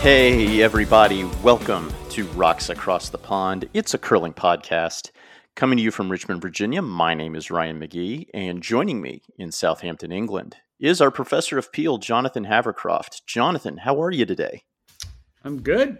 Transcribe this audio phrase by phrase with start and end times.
[0.00, 3.68] Hey, everybody, welcome to Rocks Across the Pond.
[3.74, 5.10] It's a curling podcast
[5.56, 6.82] coming to you from Richmond, Virginia.
[6.82, 11.72] My name is Ryan McGee, and joining me in Southampton, England, is our professor of
[11.72, 13.26] Peel, Jonathan Havercroft.
[13.26, 14.62] Jonathan, how are you today?
[15.42, 15.98] I'm good.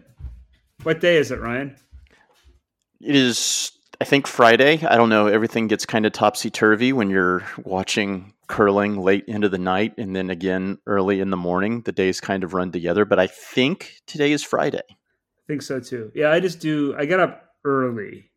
[0.84, 1.74] What day is it, Ryan?
[3.00, 4.80] It is, I think, Friday.
[4.86, 5.26] I don't know.
[5.26, 10.16] Everything gets kind of topsy turvy when you're watching curling late into the night and
[10.16, 11.82] then again early in the morning.
[11.82, 14.82] The days kind of run together, but I think today is Friday.
[14.88, 16.10] I think so too.
[16.14, 18.30] Yeah, I just do, I get up early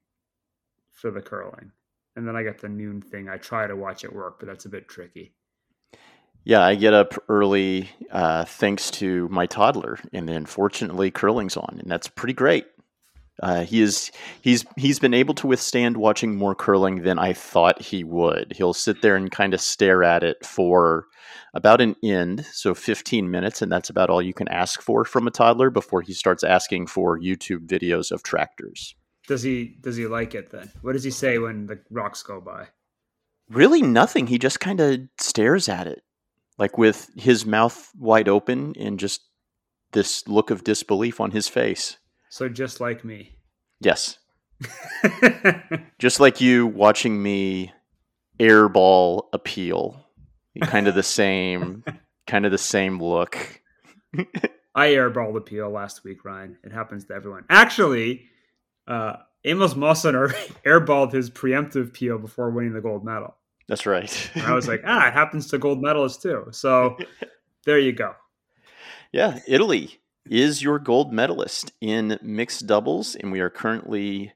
[0.91, 1.71] for the curling
[2.15, 3.29] and then I get the noon thing.
[3.29, 5.33] I try to watch at work, but that's a bit tricky.
[6.43, 11.77] Yeah, I get up early uh, thanks to my toddler, and then fortunately curling's on,
[11.79, 12.65] and that's pretty great.
[13.41, 14.11] Uh, he is
[14.41, 18.53] he's he's been able to withstand watching more curling than I thought he would.
[18.55, 21.07] He'll sit there and kind of stare at it for
[21.53, 25.27] about an end, so 15 minutes, and that's about all you can ask for from
[25.27, 28.95] a toddler before he starts asking for YouTube videos of tractors.
[29.27, 30.71] Does he does he like it then?
[30.81, 32.67] What does he say when the rocks go by?
[33.49, 34.27] Really nothing.
[34.27, 36.03] He just kind of stares at it.
[36.57, 39.21] Like with his mouth wide open and just
[39.93, 41.97] this look of disbelief on his face.
[42.31, 43.35] So just like me.
[43.81, 44.17] Yes.
[45.99, 47.73] just like you watching me
[48.39, 50.05] airball appeal.
[50.61, 51.83] Kind of the same
[52.27, 53.37] kind of the same look.
[54.73, 56.57] I airballed appeal last week, Ryan.
[56.63, 57.43] It happens to everyone.
[57.49, 58.23] Actually,
[58.87, 60.29] uh, Amos Mosaner
[60.65, 63.35] airballed his preemptive peel before winning the gold medal.
[63.67, 64.31] That's right.
[64.37, 66.47] I was like, ah, it happens to gold medalists too.
[66.51, 66.97] So
[67.65, 68.15] there you go.
[69.11, 74.33] Yeah, Italy is your gold medalist in mixed doubles, and we are currently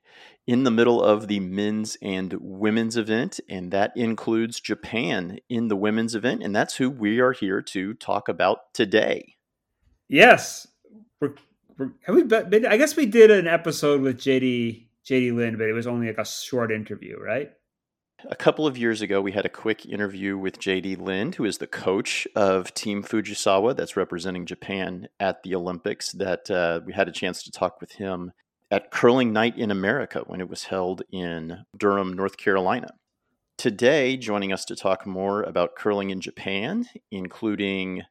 [0.47, 5.75] in the middle of the men's and women's event, and that includes Japan in the
[5.75, 9.35] women's event, and that's who we are here to talk about today.
[10.07, 10.67] Yes,
[11.19, 11.33] we're,
[11.77, 12.65] we're, have we been?
[12.65, 16.17] I guess we did an episode with JD JD Lind, but it was only like
[16.17, 17.51] a short interview, right?
[18.29, 21.59] A couple of years ago, we had a quick interview with JD Lind, who is
[21.59, 26.11] the coach of Team Fujisawa that's representing Japan at the Olympics.
[26.11, 28.31] That uh, we had a chance to talk with him
[28.71, 32.89] at Curling Night in America when it was held in Durham, North Carolina.
[33.57, 38.03] Today, joining us to talk more about curling in Japan, including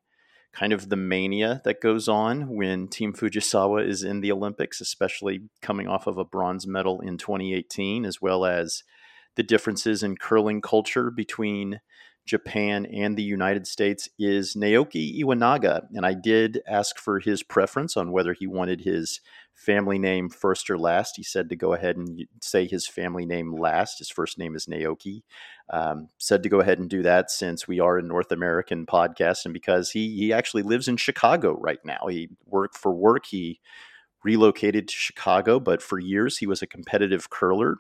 [0.53, 5.49] kind of the mania that goes on when Team Fujisawa is in the Olympics, especially
[5.61, 8.85] coming off of a bronze medal in 2018, as well as
[9.37, 11.81] the differences in curling culture between
[12.27, 15.87] Japan and the United States is Naoki Iwanaga.
[15.93, 19.21] And I did ask for his preference on whether he wanted his
[19.53, 21.17] family name first or last.
[21.17, 23.99] He said to go ahead and say his family name last.
[23.99, 25.23] His first name is Naoki.
[25.71, 29.45] Um, said to go ahead and do that since we are a North American podcast
[29.45, 32.07] and because he, he actually lives in Chicago right now.
[32.09, 33.27] He worked for work.
[33.27, 33.61] He
[34.25, 37.77] relocated to Chicago, but for years he was a competitive curler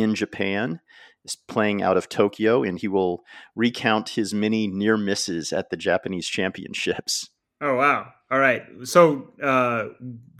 [0.00, 0.80] in Japan,
[1.24, 3.22] is playing out of Tokyo, and he will
[3.54, 7.30] recount his many near misses at the Japanese championships.
[7.60, 8.12] Oh wow!
[8.30, 9.86] All right, so uh,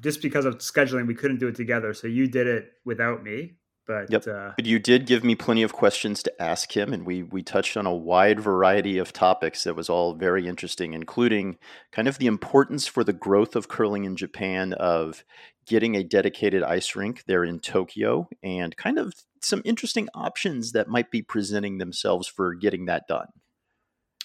[0.01, 1.93] just because of scheduling, we couldn't do it together.
[1.93, 3.55] So you did it without me,
[3.89, 4.25] but yep.
[4.25, 7.43] Uh, but you did give me plenty of questions to ask him, and we we
[7.43, 11.57] touched on a wide variety of topics that was all very interesting, including
[11.91, 15.25] kind of the importance for the growth of curling in Japan of
[15.69, 20.89] getting a dedicated ice rink there in Tokyo, and kind of some interesting options that
[20.89, 23.29] might be presenting themselves for getting that done.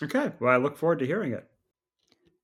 [0.02, 0.32] Okay.
[0.40, 1.48] Well, I look forward to hearing it.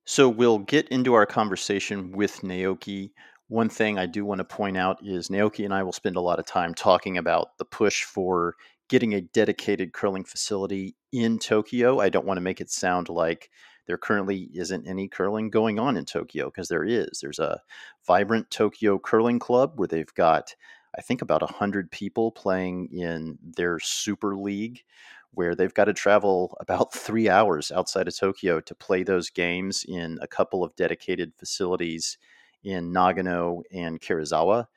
[0.05, 3.11] So we'll get into our conversation with Naoki.
[3.47, 6.21] One thing I do want to point out is Naoki and I will spend a
[6.21, 8.55] lot of time talking about the push for
[8.89, 11.99] getting a dedicated curling facility in Tokyo.
[11.99, 13.49] I don't want to make it sound like
[13.89, 17.21] there currently isn't any curling going on in Tokyo because there is.
[17.23, 17.59] There's a
[18.05, 20.55] vibrant Tokyo curling club where they've got
[20.95, 24.83] I think about 100 people playing in their Super League,
[25.31, 29.83] where they've got to travel about three hours outside of Tokyo to play those games
[29.87, 32.19] in a couple of dedicated facilities
[32.63, 34.67] in Nagano and Karuizawa.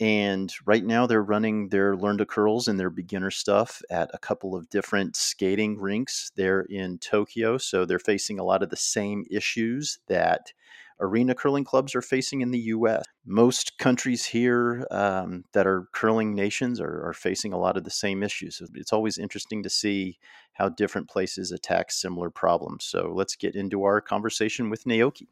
[0.00, 4.18] And right now, they're running their Learn to Curls and their beginner stuff at a
[4.18, 7.58] couple of different skating rinks there in Tokyo.
[7.58, 10.52] So they're facing a lot of the same issues that
[11.00, 13.04] arena curling clubs are facing in the U.S.
[13.24, 17.90] Most countries here um, that are curling nations are, are, facing a lot of the
[17.90, 18.62] same issues.
[18.74, 20.18] It's always interesting to see
[20.52, 22.84] how different places attack similar problems.
[22.84, 25.26] So let's get into our conversation with Naoki.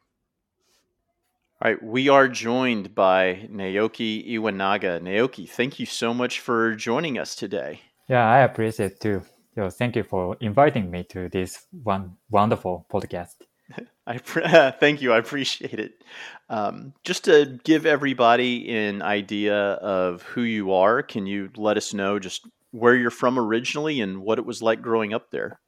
[1.63, 4.99] All right, we are joined by Naoki Iwanaga.
[4.99, 7.79] Naoki, thank you so much for joining us today.
[8.09, 9.21] Yeah, I appreciate it too.
[9.55, 13.35] So thank you for inviting me to this one wonderful podcast.
[14.05, 14.17] I
[14.81, 15.13] thank you.
[15.13, 16.03] I appreciate it.
[16.49, 21.93] Um, just to give everybody an idea of who you are, can you let us
[21.93, 25.61] know just where you're from originally and what it was like growing up there?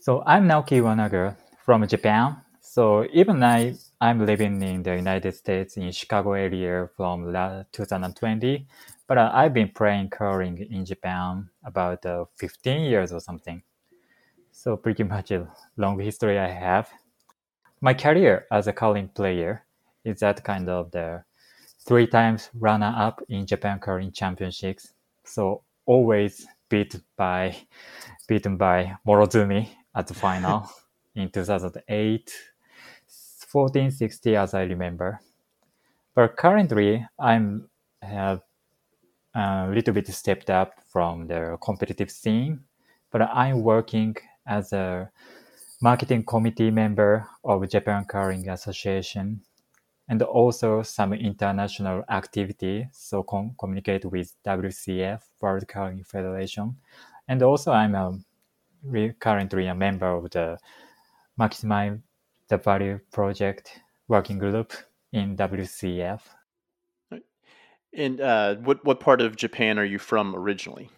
[0.00, 2.36] So I'm Naoki Iwanaga from Japan.
[2.70, 7.24] So even I, I'm living in the United States in Chicago area from
[7.72, 8.64] 2020,
[9.08, 13.60] but uh, I've been playing curling in Japan about uh, 15 years or something.
[14.52, 16.88] So pretty much a long history I have.
[17.80, 19.64] My career as a curling player
[20.04, 21.24] is that kind of the
[21.84, 24.92] three times runner up in Japan curling championships.
[25.24, 27.56] So always beat by
[28.28, 30.70] beaten by Morozumi at the final
[31.16, 32.32] in 2008,
[33.50, 35.20] 14, 60 as I remember.
[36.14, 37.68] But currently I'm
[38.02, 38.42] have
[39.34, 42.60] a little bit stepped up from the competitive scene,
[43.10, 44.16] but I'm working
[44.46, 45.10] as a
[45.82, 49.40] marketing committee member of Japan Curling Association
[50.08, 52.88] and also some international activity.
[52.92, 56.76] So com- communicate with WCF, World Curling Federation.
[57.28, 58.18] And also I'm a,
[58.82, 60.58] re- currently a member of the
[61.38, 62.00] Maximize
[62.50, 64.74] the Value Project working group
[65.12, 66.20] in WCF.
[67.94, 70.90] And uh, what, what part of Japan are you from originally?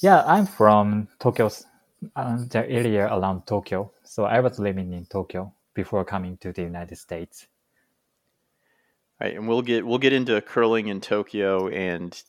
[0.00, 1.50] Yeah, I'm from Tokyo,
[2.16, 3.92] uh, the area around Tokyo.
[4.04, 7.46] So I was living in Tokyo before coming to the United States.
[9.20, 12.20] Right, and we'll get we'll get into curling in Tokyo and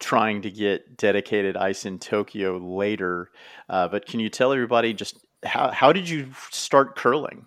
[0.00, 3.30] trying to get dedicated ice in Tokyo later.
[3.68, 7.46] Uh, but can you tell everybody just how how did you start curling?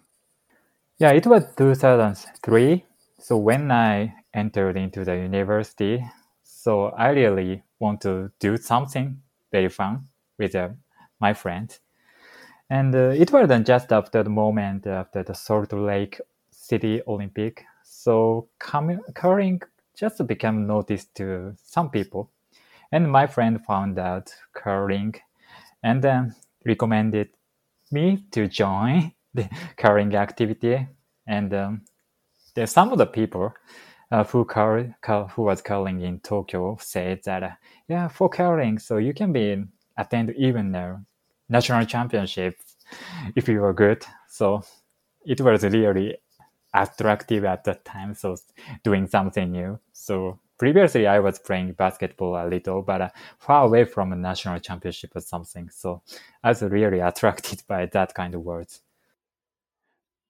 [0.99, 2.83] Yeah, it was 2003.
[3.19, 6.03] So when I entered into the university,
[6.43, 9.21] so I really want to do something
[9.51, 10.07] very fun
[10.39, 10.69] with uh,
[11.19, 11.79] my friends.
[12.69, 17.63] And uh, it wasn't just after the moment after the Salt Lake City Olympic.
[17.83, 19.61] So curling
[19.95, 22.31] just became noticed to some people.
[22.91, 25.13] And my friend found out curling
[25.83, 26.35] and then
[26.65, 27.29] recommended
[27.91, 30.87] me to join the curling activity.
[31.27, 31.81] And um,
[32.55, 33.53] there's some of the people
[34.11, 37.51] uh, who cur- cur- who was curling in Tokyo said that uh,
[37.89, 39.63] yeah for curling so you can be
[39.97, 41.03] attend even a
[41.49, 42.55] national championship
[43.35, 44.05] if you are good.
[44.29, 44.63] So
[45.25, 46.17] it was really
[46.73, 48.13] attractive at that time.
[48.13, 48.37] So
[48.83, 49.79] doing something new.
[49.93, 54.59] So previously I was playing basketball a little, but uh, far away from a national
[54.59, 55.69] championship or something.
[55.69, 56.01] So
[56.43, 58.81] I was really attracted by that kind of words.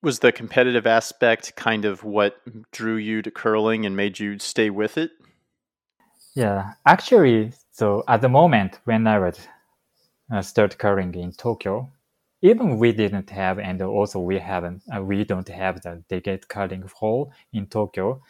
[0.00, 2.40] Was the competitive aspect kind of what
[2.70, 5.10] drew you to curling and made you stay with it?
[6.34, 9.38] Yeah, actually, so at the moment when I was
[10.32, 11.90] uh, start curling in Tokyo,
[12.42, 16.84] even we didn't have, and also we haven't, uh, we don't have the dedicated curling
[16.94, 18.22] hall in Tokyo.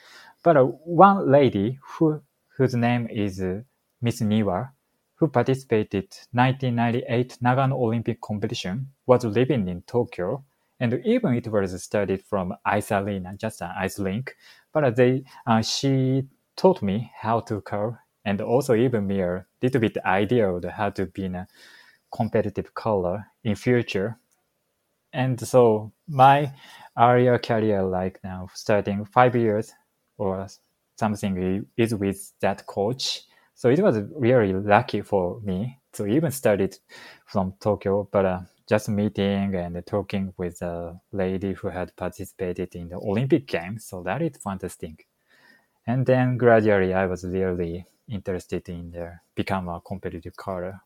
[0.42, 2.22] But uh, one lady who
[2.56, 3.60] whose name is uh,
[4.00, 4.70] Miss Niwa,
[5.16, 10.44] who participated 1998 Nagano Olympic competition, was living in Tokyo,
[10.80, 14.00] and even it was studied from ice arena, just an ice.
[14.73, 16.25] But they, uh, she
[16.56, 20.90] taught me how to curl, and also even me a little bit idea of how
[20.90, 21.47] to be a
[22.12, 24.18] competitive color in future.
[25.12, 26.52] And so my
[26.99, 29.73] earlier career, like now starting five years
[30.18, 30.47] or
[30.99, 33.23] something is with that coach.
[33.54, 36.78] So it was really lucky for me to even started
[37.26, 42.88] from Tokyo, but uh, just meeting and talking with a lady who had participated in
[42.88, 43.87] the Olympic Games.
[43.87, 45.06] So that is fantastic.
[45.87, 50.82] And then gradually I was really interested in the become a competitive curler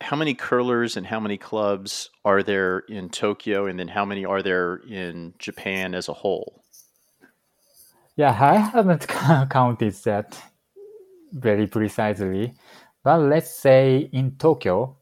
[0.00, 4.24] how many curlers and how many clubs are there in Tokyo, and then how many
[4.24, 6.62] are there in Japan as a whole?
[8.16, 9.06] Yeah, I haven't
[9.50, 10.40] counted that
[11.32, 12.54] very precisely,
[13.02, 14.96] but let's say in Tokyo,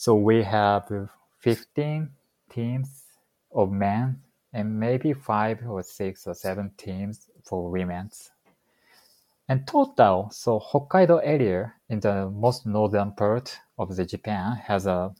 [0.00, 0.88] so we have
[1.40, 2.08] 15
[2.50, 3.02] teams
[3.52, 8.30] of men and maybe five or six or seven teams for women's.
[9.48, 15.12] And total, so Hokkaido area in the most northern part of the Japan has a,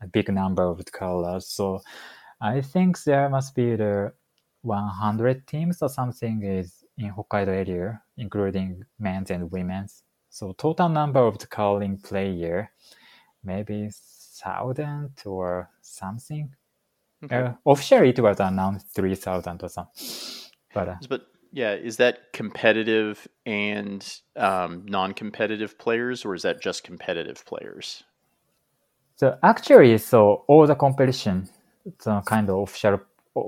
[0.00, 1.48] a big number of colors.
[1.48, 1.80] So
[2.40, 4.12] I think there must be the
[4.62, 10.04] 100 teams or something is in Hokkaido area, including men's and women's.
[10.30, 12.70] So total number of the curling player,
[13.44, 16.54] maybe thousand or something.
[17.24, 17.36] Okay.
[17.36, 19.94] Uh, officially, it was announced three thousand or something.
[20.72, 26.82] But uh, but yeah, is that competitive and um, non-competitive players, or is that just
[26.82, 28.02] competitive players?
[29.16, 31.48] So actually, so all the competition,
[32.04, 33.00] a kind of official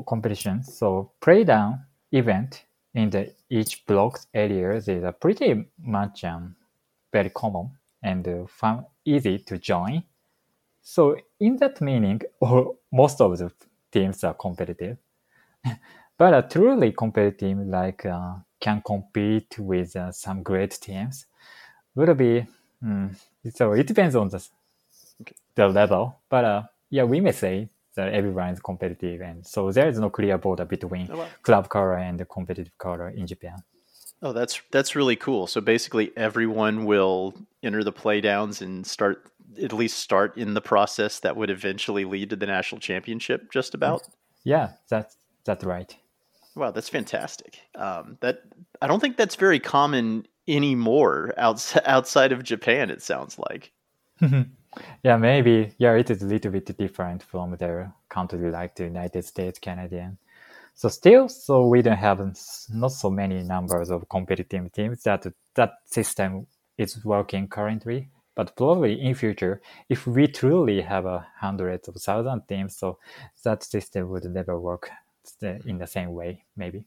[0.07, 0.63] competition.
[0.63, 6.55] So play down event in the each blocks areas is a pretty much um,
[7.13, 7.71] very common
[8.07, 10.05] and uh, fun, easy to join.
[10.83, 13.53] So in that meaning, all, most of the
[13.93, 14.99] teams are competitive.
[16.19, 21.27] but a truly competitive team like uh, can compete with uh, some great teams
[21.95, 22.47] will be
[22.85, 23.15] mm,
[23.55, 24.41] so it depends on the
[25.57, 26.21] the level.
[26.29, 30.11] But uh, yeah, we may say that everyone is competitive, and so there is no
[30.11, 31.09] clear border between
[31.43, 33.57] club color and competitive color in Japan.
[34.23, 35.47] Oh, that's that's really cool.
[35.47, 39.31] So basically, everyone will enter the playdowns and start
[39.63, 43.51] at least start in the process that would eventually lead to the national championship.
[43.53, 44.03] Just about.
[44.45, 45.95] Yeah, that's that's right.
[46.55, 47.61] Wow, that's fantastic.
[47.75, 48.43] Um, that
[48.81, 52.91] I don't think that's very common anymore outside outside of Japan.
[52.91, 53.73] It sounds like.
[55.03, 55.73] yeah, maybe.
[55.79, 60.19] Yeah, it is a little bit different from their country like the United States, Canadian.
[60.77, 62.21] So still, so we don't have
[62.71, 68.11] not so many numbers of competitive teams that that system is working currently.
[68.35, 72.99] But probably in future, if we truly have a hundreds of thousand teams, so
[73.43, 74.91] that system would never work
[75.41, 76.85] in the same way, maybe.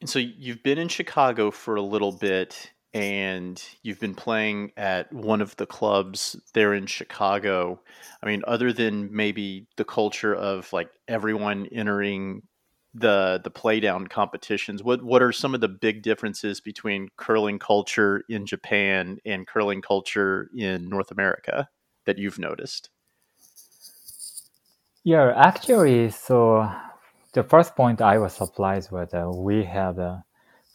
[0.00, 5.12] And so you've been in Chicago for a little bit and you've been playing at
[5.12, 7.78] one of the clubs there in Chicago.
[8.22, 12.40] I mean, other than maybe the culture of like everyone entering
[12.94, 18.24] the the playdown competitions, what what are some of the big differences between curling culture
[18.30, 21.68] in Japan and curling culture in North America
[22.06, 22.88] that you've noticed?
[25.04, 26.66] Yeah, actually, so
[27.34, 30.24] the first point I was surprised with uh, we have a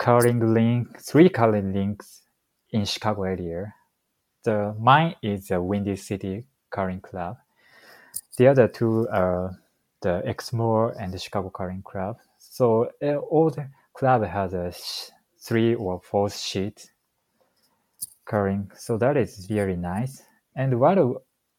[0.01, 2.24] curling link, three curling links
[2.72, 3.72] in Chicago area.
[4.43, 7.38] The mine is the Windy City Curling Club.
[8.36, 9.51] The other two are
[10.01, 12.17] the Exmoor and the Chicago Curling Club.
[12.39, 16.89] So uh, all the club has a sh- three or four sheet
[18.25, 18.72] curling.
[18.75, 20.24] So that is really nice.
[20.55, 20.98] And what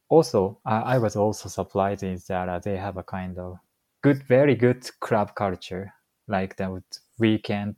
[0.09, 3.59] also I, I was also surprised is that uh, they have a kind of
[4.03, 5.93] good, very good club culture,
[6.27, 6.83] like the
[7.21, 7.77] weekend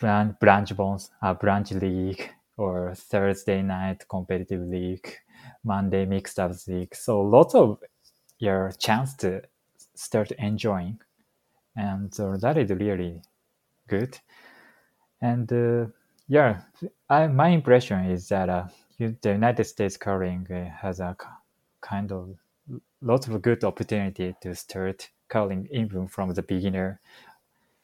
[0.00, 5.16] branch, branch bonds, uh, branch league or Thursday night competitive league,
[5.62, 6.94] Monday mixed up league.
[6.94, 7.78] So lots of
[8.38, 9.42] your chance to
[9.94, 11.00] start enjoying,
[11.76, 13.22] and so that is really
[13.86, 14.18] good.
[15.20, 15.86] And uh,
[16.28, 16.62] yeah,
[17.08, 21.16] I, my impression is that uh, you, the United States curling uh, has a
[21.82, 22.34] kind of
[23.02, 27.00] lots of good opportunity to start curling even from the beginner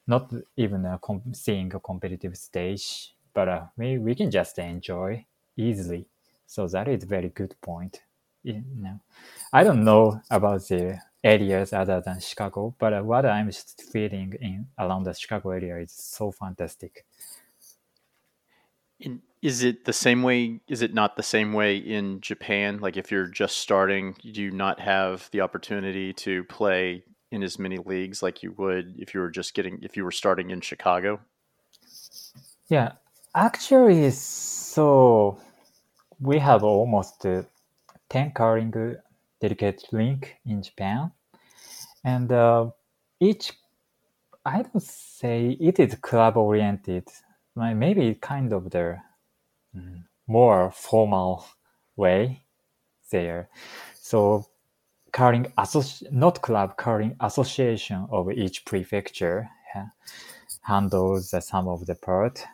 [0.07, 1.01] not even a
[1.33, 5.25] seeing a competitive stage, but uh, we, we can just enjoy
[5.57, 6.07] easily.
[6.47, 8.01] So that is very good point.
[8.43, 9.01] You know,
[9.53, 14.67] I don't know about the areas other than Chicago, but uh, what I'm feeling in
[14.79, 17.05] around the Chicago area is so fantastic.
[19.01, 20.61] In, is it the same way?
[20.69, 22.79] Is it not the same way in Japan?
[22.79, 27.03] Like if you're just starting, you do not have the opportunity to play
[27.37, 30.11] in as many leagues like you would if you were just getting if you were
[30.11, 31.21] starting in Chicago?
[32.69, 32.93] Yeah,
[33.35, 35.38] actually, so
[36.19, 37.43] we have almost uh,
[38.09, 38.73] ten curling
[39.40, 41.12] dedicated link in Japan,
[42.02, 42.71] and uh,
[43.21, 43.52] each
[44.45, 47.09] I don't say it is club oriented.
[47.55, 48.99] Maybe kind of the
[49.75, 51.47] mm, more formal
[51.97, 52.43] way
[53.11, 53.49] there.
[53.95, 54.47] So
[55.17, 59.91] curling associ- not club curling association of each prefecture ha-
[60.61, 62.45] handles the sum of the part.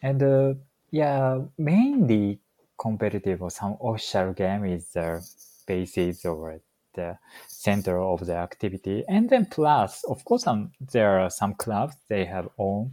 [0.00, 0.54] And uh,
[0.90, 2.38] yeah mainly
[2.78, 5.22] competitive or some official game is the
[5.66, 6.58] basis or
[6.94, 7.18] the
[7.48, 9.04] center of the activity.
[9.08, 10.46] And then plus of course
[10.92, 12.92] there are some clubs they have own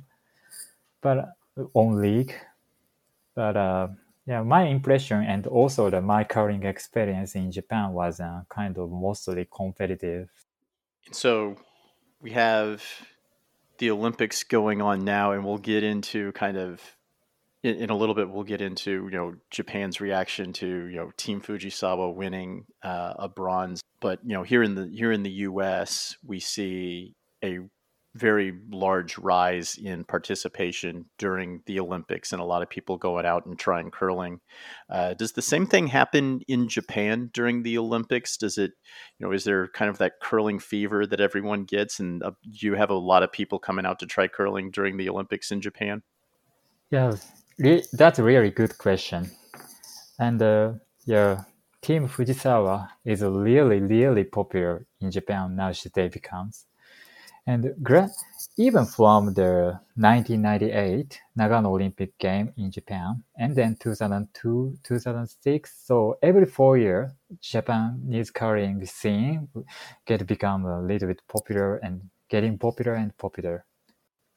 [1.00, 1.30] but
[1.74, 2.34] own league.
[3.36, 3.88] But uh,
[4.26, 8.90] yeah, my impression and also the my curling experience in Japan was uh, kind of
[8.90, 10.30] mostly competitive.
[11.12, 11.58] So
[12.22, 12.84] we have
[13.80, 16.82] the Olympics going on now, and we'll get into kind of
[17.64, 21.12] in, in, a little bit we'll get into you know Japan's reaction to you know
[21.18, 25.32] Team Fujisawa winning uh, a bronze, but you know here in the here in the
[25.32, 26.16] U.S.
[26.26, 27.14] we see
[27.44, 27.60] a
[28.16, 33.46] very large rise in participation during the Olympics and a lot of people going out
[33.46, 34.40] and trying curling.
[34.90, 38.38] Uh, does the same thing happen in Japan during the Olympics?
[38.38, 38.72] Does it,
[39.18, 42.00] you know, is there kind of that curling fever that everyone gets?
[42.00, 45.10] And uh, you have a lot of people coming out to try curling during the
[45.10, 46.04] Olympics in Japan?
[46.92, 47.16] Yeah,
[47.58, 49.32] re- that's a really good question.
[50.20, 50.74] And uh,
[51.06, 51.46] yeah,
[51.82, 56.68] Team Fujisawa is really, really popular in Japan now today becomes.
[57.46, 57.74] And
[58.58, 66.46] even from the 1998 Nagano Olympic game in Japan, and then 2002, 2006, so every
[66.46, 69.50] four years, Japanese curling scene
[70.06, 73.66] get become a little bit popular and getting popular and popular.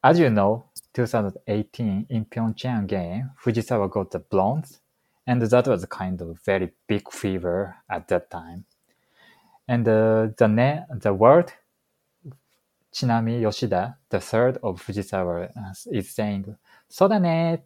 [0.02, 4.80] As you know, 2018 in Pyeongchang game, Fujisawa got the bronze,
[5.28, 8.64] and that was kind of very big fever at that time.
[9.68, 11.52] And uh, the the world
[12.96, 16.56] Chinami Yoshida, the third of Fujisawa, uh, is saying,
[16.90, 17.60] Sodane,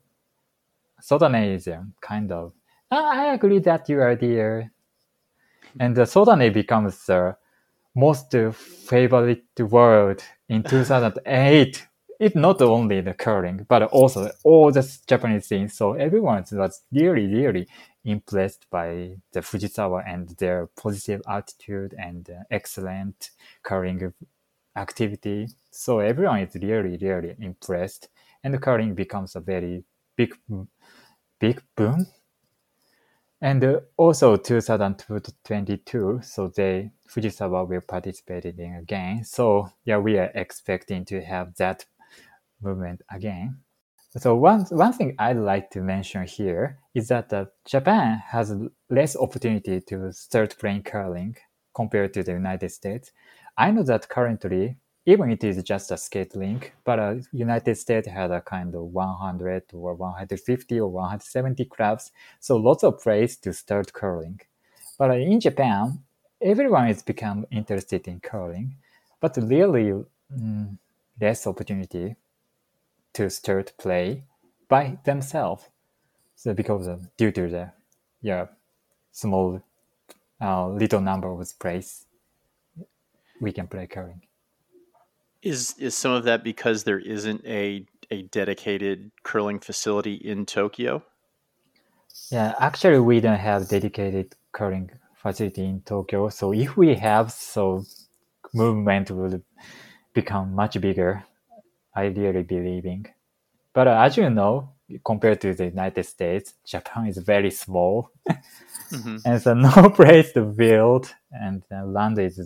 [1.00, 2.52] Sodane is um, kind of,
[2.90, 4.72] ah, I agree that you are dear.
[5.78, 7.36] And the becomes the
[7.94, 11.86] most favorite word in 2008.
[12.18, 15.74] It's not only the curling, but also all the Japanese things.
[15.74, 17.68] So everyone was really, really
[18.04, 23.30] impressed by the Fujisawa and their positive attitude and uh, excellent
[23.62, 24.12] curling
[24.76, 25.48] activity.
[25.70, 28.08] So everyone is really, really impressed,
[28.42, 29.84] and curling becomes a very
[30.16, 30.34] big,
[31.38, 32.06] big boom.
[33.42, 39.24] And also 2022, so they Fujisawa will participate in again.
[39.24, 41.86] So yeah, we are expecting to have that
[42.60, 43.60] movement again.
[44.18, 48.52] So one one thing I'd like to mention here is that uh, Japan has
[48.90, 51.36] less opportunity to start playing curling
[51.74, 53.12] compared to the United States.
[53.60, 58.08] I know that currently, even it is just a skate link, but uh, United States
[58.08, 63.52] had a kind of 100 or 150 or 170 clubs, so lots of place to
[63.52, 64.40] start curling.
[64.96, 65.98] But uh, in Japan,
[66.40, 68.76] everyone has become interested in curling,
[69.20, 69.92] but really
[70.34, 70.78] mm,
[71.20, 72.16] less opportunity
[73.12, 74.24] to start play
[74.70, 75.68] by themselves.
[76.34, 77.72] So because of, due to the
[78.22, 78.46] yeah
[79.12, 79.60] small
[80.40, 82.06] uh, little number of plays
[83.40, 84.22] we can play curling.
[85.42, 91.02] Is is some of that because there isn't a a dedicated curling facility in Tokyo?
[92.30, 96.28] Yeah, actually, we don't have dedicated curling facility in Tokyo.
[96.28, 97.84] So if we have, so
[98.52, 99.42] movement will
[100.12, 101.24] become much bigger.
[101.94, 103.06] I really believing.
[103.72, 104.70] But uh, as you know,
[105.04, 109.16] compared to the United States, Japan is very small, mm-hmm.
[109.24, 112.40] and so no place to build, and uh, land is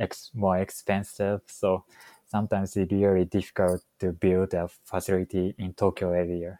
[0.00, 1.42] ex- more expensive.
[1.46, 1.84] So
[2.26, 6.58] sometimes it's really difficult to build a facility in Tokyo area.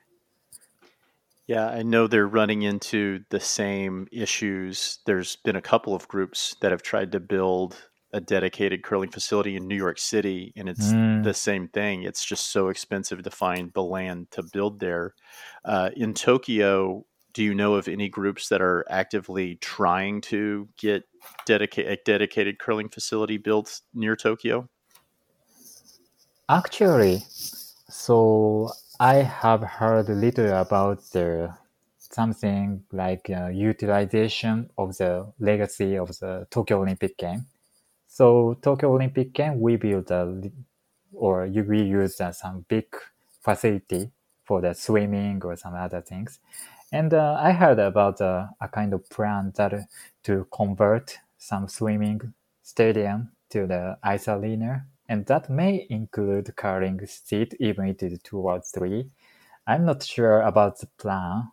[1.47, 5.01] Yeah, I know they're running into the same issues.
[5.05, 7.77] There's been a couple of groups that have tried to build
[8.13, 11.23] a dedicated curling facility in New York City, and it's mm.
[11.25, 12.03] the same thing.
[12.03, 15.15] It's just so expensive to find the land to build there.
[15.65, 21.05] Uh, in Tokyo, do you know of any groups that are actively trying to get
[21.47, 24.69] dedicate a dedicated curling facility built near Tokyo?
[26.49, 27.23] Actually,
[27.89, 31.55] so I have heard a little about the
[31.99, 37.47] something like uh, utilization of the legacy of the Tokyo Olympic game.
[38.09, 40.51] So Tokyo Olympic game, we build a,
[41.13, 42.87] or we use uh, some big
[43.41, 44.11] facility
[44.45, 46.41] for the swimming or some other things.
[46.93, 49.89] And uh, I heard about uh, a kind of plan that
[50.25, 57.55] to convert some swimming stadium to the ice arena, and that may include curling seat,
[57.61, 59.11] even if it is two or three.
[59.67, 61.51] I'm not sure about the plan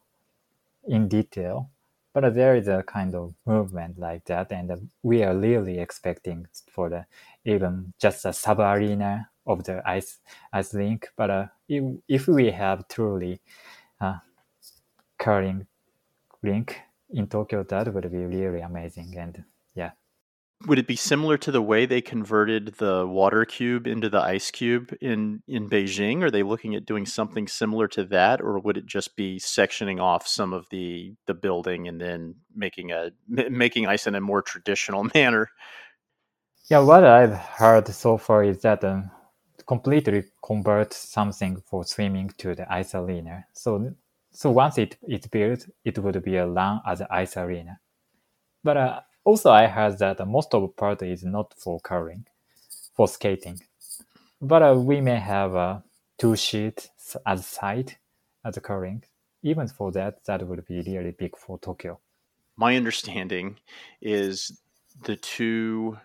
[0.88, 1.70] in detail,
[2.14, 6.90] but there is a kind of movement like that, and we are really expecting for
[6.90, 7.06] the
[7.46, 10.20] even just a sub arena of the ice
[10.52, 11.10] ice rink.
[11.16, 13.40] But uh, if, if we have truly
[14.02, 14.18] uh,
[15.18, 15.68] curling
[16.42, 19.16] rink in Tokyo, that would be really amazing.
[19.18, 19.44] And
[19.76, 19.92] yeah.
[20.66, 24.50] Would it be similar to the way they converted the water cube into the ice
[24.50, 26.24] cube in, in Beijing?
[26.24, 30.02] Are they looking at doing something similar to that, or would it just be sectioning
[30.02, 34.42] off some of the the building and then making a making ice in a more
[34.42, 35.50] traditional manner?
[36.72, 39.12] Yeah, what I've heard so far is that um,
[39.68, 43.46] completely convert something for swimming to the ice arena.
[43.54, 43.94] So
[44.38, 47.80] So once it it's built, it would be a run as ice arena.
[48.64, 52.28] But uh, also, I heard that most of the part is not for curling,
[52.96, 53.60] for skating.
[54.40, 55.80] But uh, we may have uh,
[56.20, 56.92] two sheets
[57.26, 57.98] as site
[58.46, 59.06] as curling.
[59.42, 62.00] Even for that, that would be really big for Tokyo.
[62.58, 63.58] My understanding
[64.02, 64.62] is
[65.04, 65.98] the two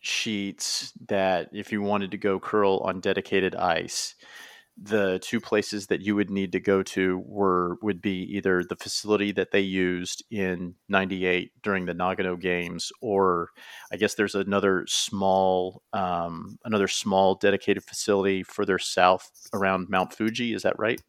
[0.00, 4.16] sheets that if you wanted to go curl on dedicated ice,
[4.80, 8.74] the two places that you would need to go to were would be either the
[8.76, 13.50] facility that they used in 98 during the Nagano games or
[13.92, 20.54] I guess there's another small um, another small dedicated facility further south around Mount Fuji
[20.54, 21.00] is that right?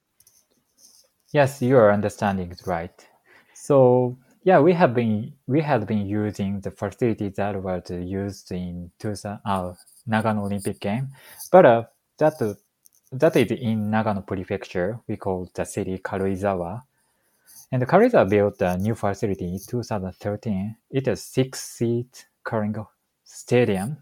[1.34, 3.08] Yes your understanding is right.
[3.54, 8.92] So yeah we have been we have been using the facility that was used in
[9.00, 9.74] 2000 uh,
[10.08, 11.10] Nagano Olympic game
[11.52, 11.84] but uh,
[12.20, 12.40] that
[13.12, 15.00] that is in Nagano Prefecture.
[15.08, 16.82] We call the city Karuizawa.
[17.72, 20.76] And Karuizawa built a new facility in 2013.
[20.92, 22.76] It is six-seat curling
[23.24, 23.98] stadium,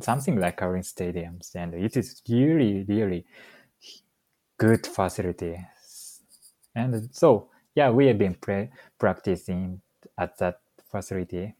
[0.00, 3.24] something like curling stadiums, and it is really, really
[4.56, 5.58] good facility.
[6.74, 9.80] And so, yeah, we have been pre- practicing
[10.16, 11.54] at that facility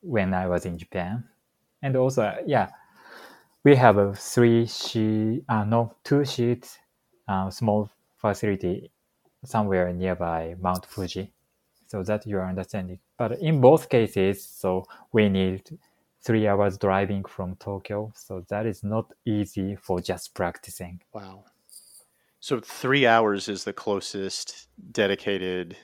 [0.00, 1.24] when I was in Japan.
[1.82, 2.70] And also, yeah,
[3.64, 6.78] we have a three sheet, uh, no, two sheets,
[7.26, 8.90] uh, small facility
[9.44, 11.32] somewhere nearby Mount Fuji.
[11.86, 12.98] So that you are understanding.
[13.16, 15.78] But in both cases, so we need
[16.22, 18.12] three hours driving from Tokyo.
[18.16, 21.00] So that is not easy for just practicing.
[21.12, 21.44] Wow.
[22.40, 25.76] So three hours is the closest dedicated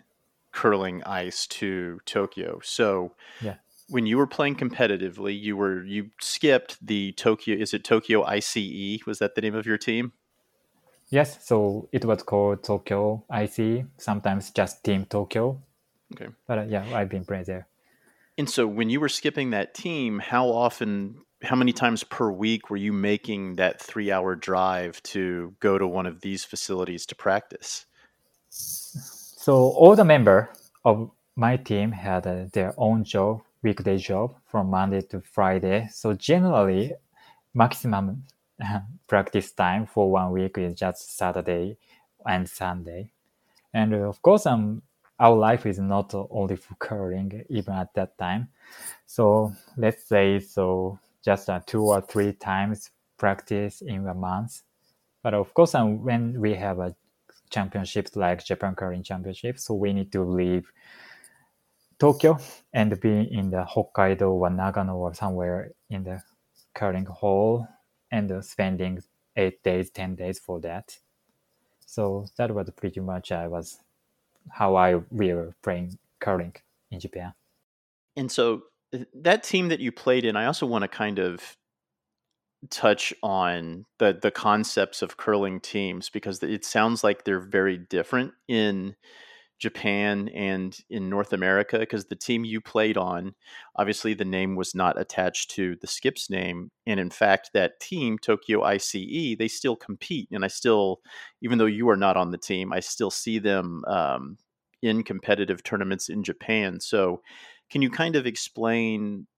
[0.53, 2.61] curling ice to Tokyo.
[2.62, 3.57] So yeah
[3.90, 7.57] when you were playing competitively, you were you skipped the Tokyo.
[7.57, 9.00] Is it Tokyo ICE?
[9.07, 10.12] Was that the name of your team?
[11.11, 11.44] Yes.
[11.44, 13.85] So it was called Tokyo ICE.
[13.98, 15.61] Sometimes just Team Tokyo.
[16.14, 16.29] Okay.
[16.46, 17.66] But uh, yeah, I've been playing there.
[18.38, 22.70] And so when you were skipping that team, how often, how many times per week
[22.70, 27.87] were you making that three-hour drive to go to one of these facilities to practice?
[28.48, 30.50] So all the member
[30.85, 35.88] of my team had uh, their own job weekday job from Monday to Friday.
[35.92, 36.92] So generally,
[37.55, 38.25] maximum
[39.07, 41.77] practice time for one week is just Saturday
[42.27, 43.12] and Sunday.
[43.73, 44.83] And uh, of course, um,
[45.18, 48.49] our life is not only for curling even at that time.
[49.07, 54.62] So let's say so just uh, two or three times practice in a month.
[55.23, 56.94] But of course, um, when we have a
[57.51, 60.73] championships like Japan Curling Championship, so we need to leave
[62.00, 62.38] Tokyo
[62.72, 66.22] and be in the Hokkaido or Nagano or somewhere in the
[66.74, 67.68] curling hall
[68.10, 69.00] and spending
[69.36, 70.96] eight days, ten days for that.
[71.86, 73.80] So that was pretty much I was
[74.50, 76.54] how I we were playing curling
[76.90, 77.34] in Japan.
[78.16, 78.62] And so
[79.14, 81.56] that team that you played in, I also want to kind of
[82.70, 88.32] touch on the the concepts of curling teams because it sounds like they're very different
[88.48, 88.96] in
[89.61, 91.79] Japan and in North America?
[91.79, 93.35] Because the team you played on,
[93.77, 96.70] obviously the name was not attached to the Skips name.
[96.87, 100.29] And in fact, that team, Tokyo ICE, they still compete.
[100.33, 101.01] And I still,
[101.42, 104.38] even though you are not on the team, I still see them um,
[104.83, 106.81] in competitive tournaments in Japan.
[106.81, 107.20] So,
[107.70, 109.29] can you kind of explain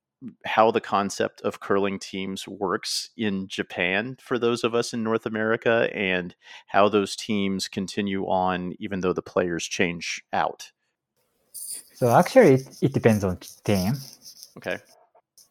[0.45, 5.27] how the concept of curling teams works in Japan for those of us in North
[5.27, 6.35] America and
[6.69, 10.73] how those teams continue on even though the players change out?
[11.95, 13.95] So actually it, it depends on team.
[14.57, 14.79] Okay.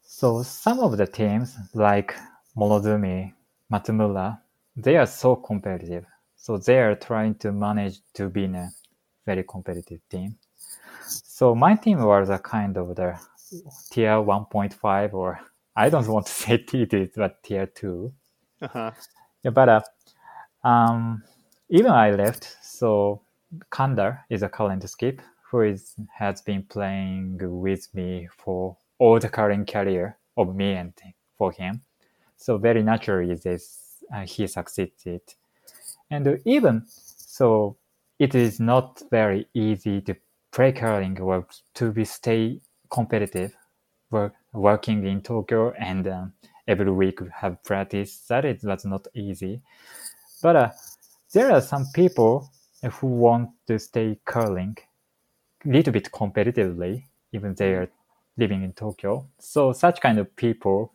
[0.02, 2.14] So some of the teams like
[2.56, 3.32] Morozumi,
[3.72, 4.38] Matsumura,
[4.76, 6.04] they are so competitive.
[6.36, 8.70] So they are trying to manage to be in a
[9.26, 10.36] very competitive team.
[11.06, 13.18] So my team was a kind of the
[13.90, 15.40] tier 1.5 or
[15.76, 16.86] I don't want to say T
[17.16, 18.12] but tier 2.
[18.62, 18.90] Uh-huh.
[19.42, 19.80] Yeah, but uh,
[20.64, 21.22] um,
[21.68, 23.22] even I left, so
[23.70, 29.28] Kanda is a current skip who is has been playing with me for all the
[29.28, 30.92] current career of me and
[31.36, 31.82] for him.
[32.36, 35.22] So very naturally, this uh, he succeeded,
[36.10, 37.76] and even so,
[38.18, 40.14] it is not very easy to
[40.52, 42.60] play curling or to be stay
[42.92, 43.56] competitive,
[44.10, 46.32] work, working in Tokyo and um,
[46.68, 48.18] every week we have practice.
[48.28, 49.62] That is that's not easy.
[50.42, 50.70] But uh,
[51.32, 52.50] there are some people
[52.82, 54.76] who want to stay curling
[55.64, 57.88] a little bit competitively, even they are
[58.36, 59.26] living in Tokyo.
[59.38, 60.92] So such kind of people,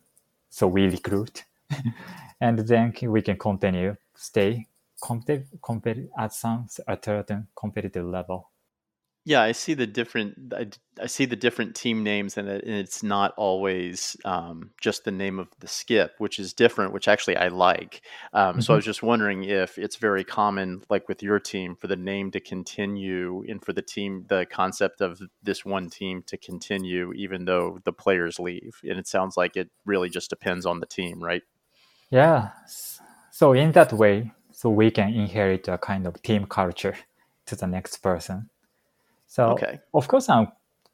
[0.50, 1.44] so we recruit,
[2.40, 4.66] and then we can continue stay
[5.00, 8.47] competitive, competitive at some a certain competitive level.
[9.28, 10.54] Yeah, I see the different.
[10.56, 10.68] I,
[11.02, 15.10] I see the different team names, and, it, and it's not always um, just the
[15.10, 16.94] name of the skip, which is different.
[16.94, 18.00] Which actually I like.
[18.32, 18.60] Um, mm-hmm.
[18.60, 18.78] So I mm-hmm.
[18.78, 22.40] was just wondering if it's very common, like with your team, for the name to
[22.40, 27.80] continue, and for the team, the concept of this one team to continue, even though
[27.84, 28.80] the players leave.
[28.82, 31.42] And it sounds like it really just depends on the team, right?
[32.08, 32.52] Yeah.
[33.30, 36.96] So in that way, so we can inherit a kind of team culture
[37.44, 38.48] to the next person.
[39.38, 39.78] So okay.
[39.94, 40.48] of course, um,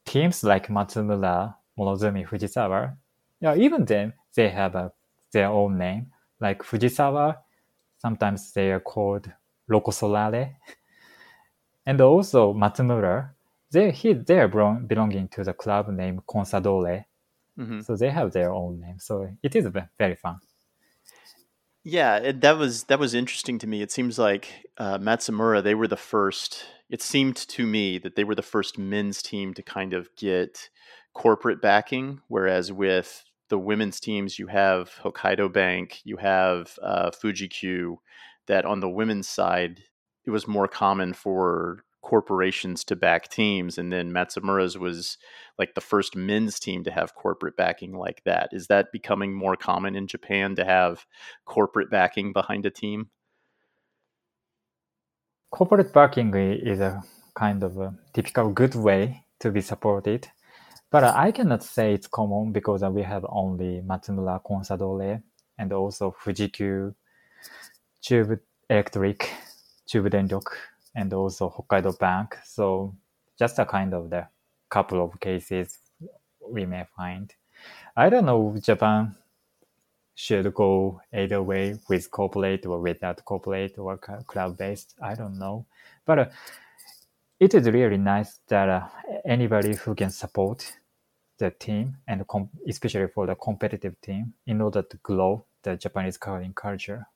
[0.04, 2.94] teams like Matsumura, Morozumi, Fujisawa,
[3.40, 4.92] yeah, even them, they have a,
[5.33, 6.12] their own name.
[6.38, 7.37] Like Fujisawa,
[7.96, 9.33] sometimes they are called
[9.70, 10.57] Locosolare.
[11.87, 13.30] and also Matsumura,
[13.70, 17.02] they he, they are belonging to the club named Consadole.
[17.59, 17.80] Mm-hmm.
[17.80, 18.98] So they have their own name.
[18.98, 20.38] So it is very fun.
[21.83, 23.80] Yeah, it, that was that was interesting to me.
[23.80, 28.25] It seems like uh, Matsumura they were the first it seemed to me that they
[28.25, 30.68] were the first men's team to kind of get
[31.14, 37.49] corporate backing, whereas with the women's teams, you have Hokkaido Bank, you have uh, Fuji
[37.49, 38.01] Q.
[38.47, 39.81] That on the women's side,
[40.27, 45.16] it was more common for corporations to back teams, and then Matsumura's was
[45.59, 48.51] like the first men's team to have corporate backing like that.
[48.53, 51.07] Is that becoming more common in Japan to have
[51.47, 53.09] corporate backing behind a team?
[55.55, 57.01] Corporate backing is a
[57.33, 60.27] kind of a typical good way to be supported.
[60.90, 65.23] But I cannot say it's common because we have only Matsumura Consadole
[65.57, 66.93] and also Fujikyu,
[68.03, 69.31] Chubu Electric,
[69.87, 70.57] Chubu Denryoku,
[70.97, 72.37] and also Hokkaido Bank.
[72.45, 72.97] So
[73.38, 74.27] just a kind of the
[74.69, 75.79] couple of cases
[76.51, 77.33] we may find.
[77.97, 79.14] I don't know Japan
[80.14, 84.94] should go either way with corporate or without corporate or cloud based.
[85.03, 85.66] I don't know,
[86.05, 86.27] but uh,
[87.40, 88.88] it is really nice that uh,
[89.24, 90.72] anybody who can support
[91.38, 96.16] the team and com- especially for the competitive team in order to grow the Japanese
[96.16, 97.07] curling culture.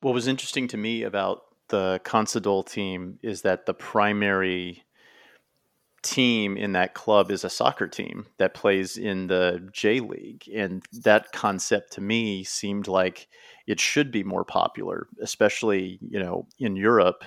[0.00, 4.84] What was interesting to me about the Consadole team is that the primary
[6.06, 10.44] team in that club is a soccer team that plays in the J League.
[10.54, 13.28] And that concept to me seemed like
[13.66, 17.24] it should be more popular, especially, you know, in Europe.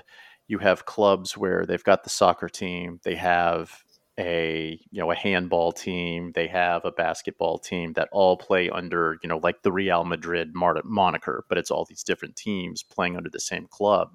[0.48, 3.84] You have clubs where they've got the soccer team, they have
[4.20, 9.18] a you know a handball team, they have a basketball team that all play under
[9.24, 13.30] you know like the Real Madrid moniker, but it's all these different teams playing under
[13.30, 14.12] the same club,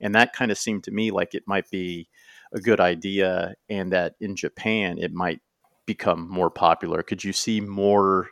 [0.00, 2.08] and that kind of seemed to me like it might be
[2.54, 5.40] a good idea and that in Japan it might
[5.86, 7.02] become more popular?
[7.02, 8.28] Could you see more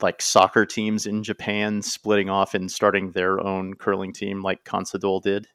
[0.00, 5.20] like soccer teams in Japan splitting off and starting their own curling team like Consadole
[5.20, 5.46] did?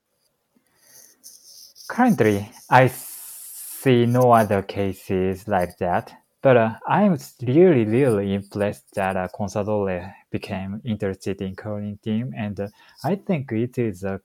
[1.90, 6.14] Currently, I see no other cases like that.
[6.42, 12.60] But uh, I'm really, really impressed that uh, Consadole became interested in curling team, and
[12.60, 12.68] uh,
[13.02, 14.20] I think it is a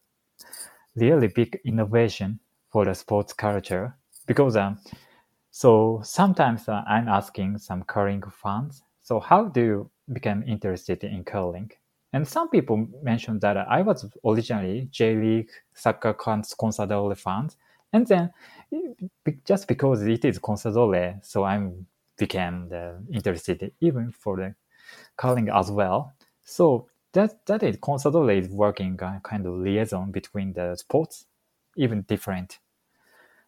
[0.97, 3.95] really big innovation for the sports culture
[4.27, 4.79] because um,
[5.51, 11.25] so sometimes uh, I'm asking some curling fans, so how do you become interested in
[11.25, 11.73] curling?
[12.13, 17.57] And some people mentioned that I was originally J League soccer Consadole fans,
[17.93, 18.31] and then
[19.45, 21.87] just because it is Consadole, so I'm
[22.19, 22.71] became
[23.13, 24.55] interested even for the
[25.17, 26.13] curling as well.
[26.45, 31.27] So that that is Consadole is working kind of liaison between the sports
[31.79, 32.59] even different.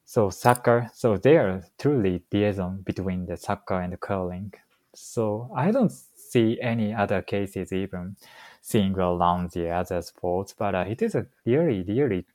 [0.05, 4.53] So soccer, so they are truly liaison between the soccer and the curling.
[4.95, 8.17] So I don't see any other cases even
[8.63, 12.27] seeing around the other sports, but uh, it is a really, really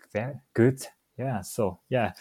[0.53, 0.85] good.
[1.17, 1.41] Yeah.
[1.41, 2.13] So yeah,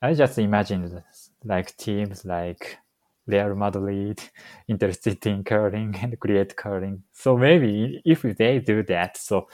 [0.00, 1.02] I just imagine
[1.44, 2.78] like teams like
[3.26, 4.20] Real Madrid
[4.68, 7.04] interested in curling and create curling.
[7.12, 9.48] So maybe if they do that, so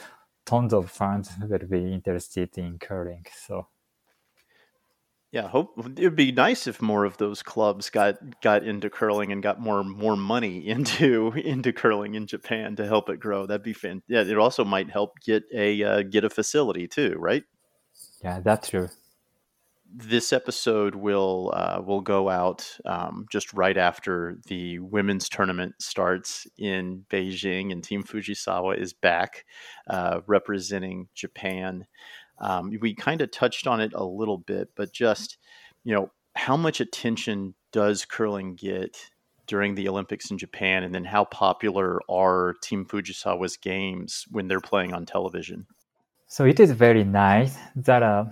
[0.49, 3.25] tons of fans will be interested in curling.
[3.45, 3.67] So
[5.31, 9.43] yeah, hope it'd be nice if more of those clubs got got into curling and
[9.43, 13.45] got more more money into into curling in Japan to help it grow.
[13.45, 14.01] That'd be fan.
[14.07, 17.43] Yeah, it also might help get a uh, get a facility too, right?
[18.23, 18.89] Yeah, that's true.
[19.91, 26.45] This episode will uh, will go out um, just right after the women's tournament starts
[26.57, 29.45] in Beijing, and Team Fujisawa is back
[29.87, 31.87] uh, representing Japan.
[32.37, 35.37] Um, we kind of touched on it a little bit, but just
[35.83, 38.97] you know, how much attention does curling get
[39.47, 44.59] during the Olympics in Japan, and then how popular are Team Fujisawa's games when they're
[44.59, 45.65] playing on television?
[46.27, 48.25] So it is very nice that uh,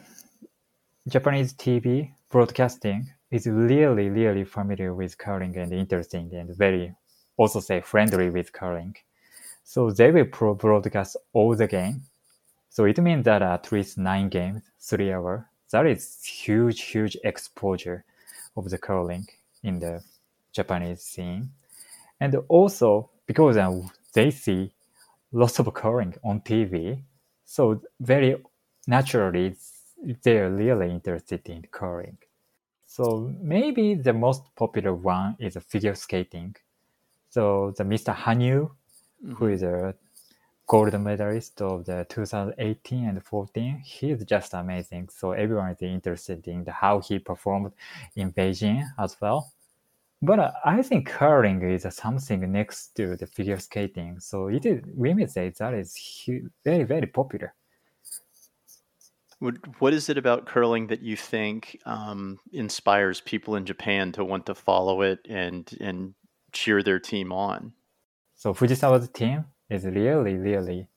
[1.07, 6.93] Japanese TV broadcasting is really, really familiar with curling and interesting and very
[7.37, 8.93] also say friendly with curling.
[9.63, 12.01] So they will pro- broadcast all the game.
[12.69, 15.49] So it means that at least nine games, three hour.
[15.71, 18.03] That is huge, huge exposure
[18.57, 19.27] of the curling
[19.63, 20.03] in the
[20.51, 21.51] Japanese scene.
[22.19, 23.55] And also because
[24.13, 24.73] they see
[25.31, 27.01] lots of curling on TV,
[27.45, 28.43] so very
[28.87, 29.55] naturally
[30.23, 32.17] they're really interested in curling.
[32.85, 36.55] So maybe the most popular one is figure skating.
[37.29, 38.15] So the Mr.
[38.15, 38.69] Hanyu,
[39.23, 39.33] mm-hmm.
[39.33, 39.93] who is a
[40.67, 45.09] gold medalist of the 2018 and 14, he's just amazing.
[45.09, 47.73] So everyone is interested in how he performed
[48.15, 49.51] in Beijing as well.
[50.21, 54.19] But I think curling is something next to the figure skating.
[54.19, 57.53] So it is, we may say that is hu- very, very popular.
[59.39, 64.25] What, what is it about curling that you think um, inspires people in Japan to
[64.25, 66.15] want to follow it and and
[66.51, 67.73] cheer their team on?
[68.35, 70.87] So Fujisawa's team is really, really,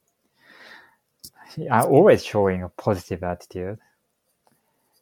[1.71, 3.79] are always showing a positive attitude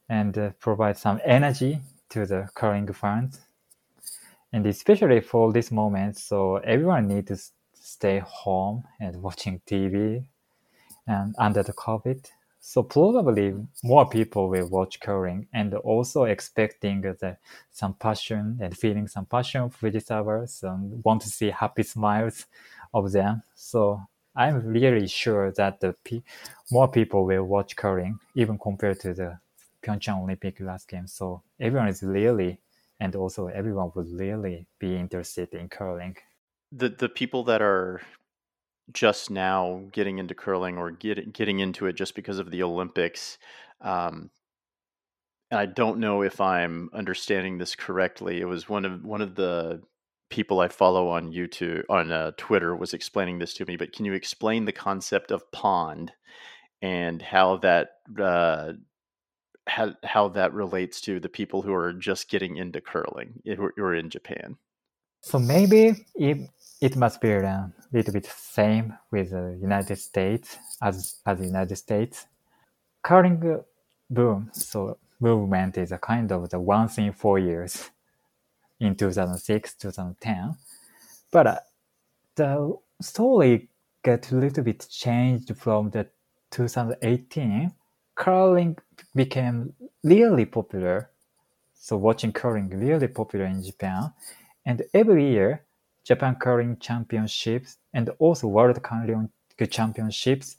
[0.09, 3.41] and uh, provide some energy to the curling fans.
[4.53, 7.37] And especially for this moment, so everyone needs to
[7.75, 10.25] stay home and watching TV
[11.07, 12.25] and under the COVID
[12.69, 17.39] so probably more people will watch curling and also expecting the,
[17.71, 22.45] some passion and feeling some passion for visitors and want to see happy smiles
[22.93, 23.43] of them.
[23.55, 24.03] So
[24.37, 25.95] I'm really sure that the
[26.71, 29.39] more people will watch curling even compared to the
[29.83, 31.07] Pyeongchang Olympic last game.
[31.07, 32.61] So everyone is really
[33.01, 36.19] and also everyone would really be interested in curling.
[36.71, 38.03] The the people that are
[38.93, 43.39] just now getting into curling or get, getting into it just because of the Olympics.
[43.81, 44.31] Um,
[45.51, 48.41] I don't know if I'm understanding this correctly.
[48.41, 49.83] It was one of one of the
[50.31, 53.77] people I follow on YouTube on uh, Twitter was explaining this to me.
[53.77, 56.13] But can you explain the concept of pond
[56.83, 58.73] and how that uh,
[59.67, 63.95] how how that relates to the people who are just getting into curling who are
[63.95, 64.57] in Japan?
[65.21, 66.39] So maybe if
[66.81, 71.77] it must be a little bit same with the United States as as the United
[71.77, 72.27] States.
[73.03, 73.63] Curling
[74.11, 77.91] boom, so movement is a kind of the once in four years
[78.81, 80.57] in 2006, 2010.
[81.31, 81.59] But uh,
[82.37, 83.69] the story
[84.03, 86.07] got a little bit changed from the
[86.51, 87.73] 2018.
[88.15, 88.77] Curling
[89.15, 91.11] became really popular.
[91.75, 94.13] So watching curling really popular in Japan.
[94.69, 95.65] And every year
[96.05, 99.31] Japan Curling Championships and also World Curling
[99.71, 100.57] Championships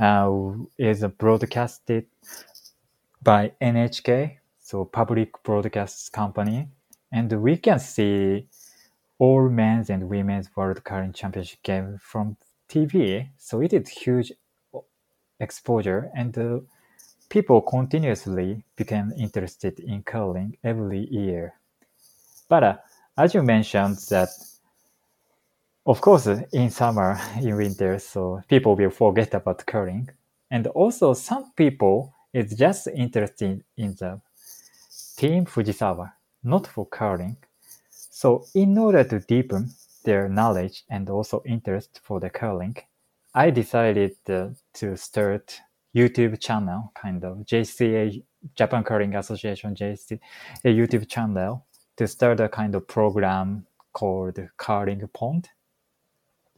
[0.00, 0.32] uh,
[0.78, 2.06] is broadcasted
[3.22, 6.68] by NHK, so public broadcast company,
[7.12, 8.48] and we can see
[9.18, 13.28] all men's and women's World Curling Championship game from TV.
[13.36, 14.32] So it is huge
[15.38, 16.60] exposure, and uh,
[17.28, 21.60] people continuously became interested in curling every year.
[22.48, 22.76] But uh,
[23.20, 24.30] as you mentioned, that
[25.86, 30.08] of course, in summer, in winter, so people will forget about curling.
[30.50, 34.20] And also, some people is just interested in the
[35.16, 36.12] team Fujisawa,
[36.44, 37.36] not for curling.
[37.90, 39.70] So, in order to deepen
[40.04, 42.76] their knowledge and also interest for the curling,
[43.34, 45.60] I decided uh, to start
[45.94, 48.22] YouTube channel, kind of JCA
[48.54, 50.18] Japan Curling Association jca
[50.64, 51.64] YouTube channel
[52.00, 55.48] to start a kind of program called Curling Pond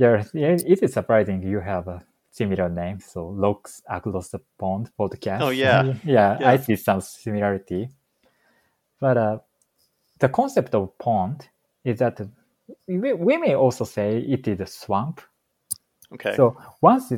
[0.03, 2.99] yeah, it is surprising you have a similar name.
[3.01, 5.41] So Locks Across the Pond podcast.
[5.41, 5.85] Oh yeah.
[6.05, 7.89] yeah, yeah, I see some similarity.
[9.01, 9.39] But uh,
[10.19, 11.49] the concept of pond
[11.85, 12.21] is that
[12.87, 15.21] we, we may also say it is a swamp.
[16.15, 16.35] Okay.
[16.37, 17.13] So once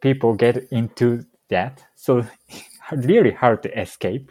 [0.00, 2.24] people get into that, so
[2.92, 4.30] really hard to escape.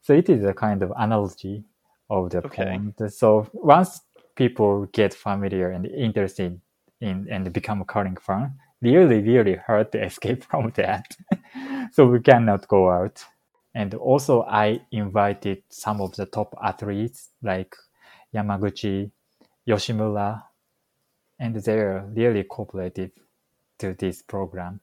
[0.00, 1.64] So it is a kind of analogy
[2.10, 2.64] of the okay.
[2.64, 3.12] pond.
[3.12, 4.00] So once
[4.34, 6.60] people get familiar and interested
[7.00, 11.06] in and become a curling fan, really, really hard to escape from that.
[11.92, 13.24] so we cannot go out.
[13.74, 17.74] And also, I invited some of the top athletes like
[18.32, 19.10] Yamaguchi,
[19.66, 20.44] Yoshimura,
[21.40, 23.10] and they're really cooperative
[23.78, 24.80] to this program.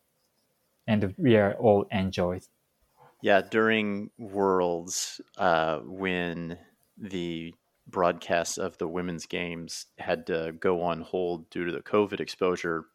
[0.88, 2.44] And we are all enjoyed.
[3.22, 6.58] Yeah, during Worlds, uh, when
[7.02, 7.54] the
[7.88, 12.86] broadcasts of the women's games had to go on hold due to the COVID exposure.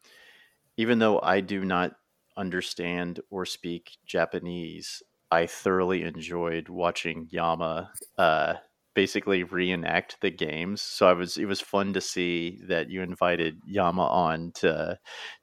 [0.77, 1.93] Even though I do not
[2.35, 8.55] understand or speak Japanese, I thoroughly enjoyed watching Yama uh,
[8.97, 10.81] basically reenact the games.
[10.81, 14.97] So I was it was fun to see that you invited Yama on to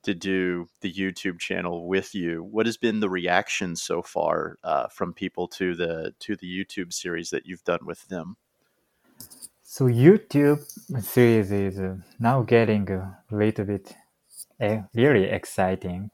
[0.04, 2.42] to do the YouTube channel with you.
[2.42, 6.92] What has been the reaction so far uh, from people to the to the YouTube
[6.92, 8.36] series that you've done with them?
[9.62, 10.64] So YouTube
[11.02, 11.80] series is
[12.18, 13.94] now getting a little bit
[14.60, 16.10] uh, really exciting.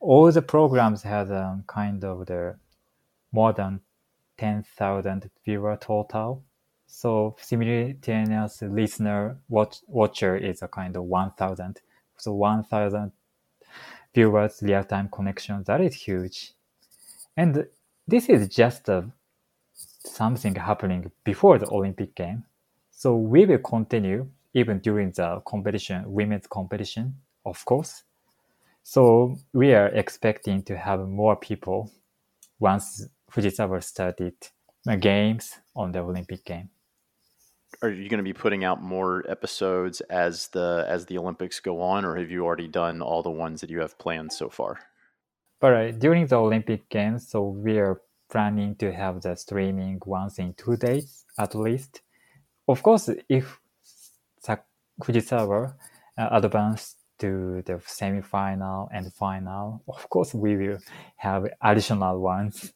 [0.00, 2.56] All the programs have um, kind of the
[3.32, 3.80] more than
[4.38, 6.44] 10,000 viewer total.
[6.86, 11.80] So simultaneous listener watch, watcher is a kind of 1,000.
[12.16, 13.12] So 1,000
[14.14, 15.62] viewers real time connection.
[15.64, 16.52] That is huge.
[17.36, 17.66] And
[18.06, 19.10] this is just a,
[20.04, 22.44] something happening before the Olympic game.
[22.90, 28.04] So we will continue even during the competition, women's competition, of course.
[28.82, 31.90] So we are expecting to have more people
[32.60, 34.34] once Fujisawa started
[34.84, 36.68] the games on the Olympic game.
[37.82, 41.80] Are you going to be putting out more episodes as the as the Olympics go
[41.82, 44.78] on, or have you already done all the ones that you have planned so far?
[45.60, 48.00] But uh, during the Olympic Games, so we are
[48.34, 52.02] planning to have the streaming once in two days at least.
[52.66, 53.60] Of course, if
[55.02, 55.74] Fujisawa
[56.18, 60.78] uh, advance to the semi-final and final, of course we will
[61.16, 62.72] have additional ones.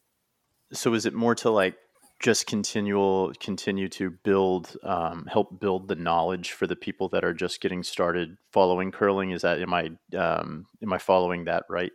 [0.73, 1.77] So is it more to like
[2.21, 7.35] just continual continue to build um, help build the knowledge for the people that are
[7.35, 11.93] just getting started following curling is that am i um, am i following that right